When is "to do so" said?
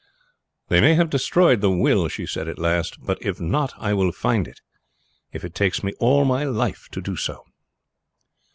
6.93-7.43